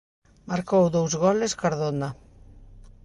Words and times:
Marcou 0.51 0.83
dous 0.95 1.11
goles 1.25 1.53
Cardona. 1.61 2.09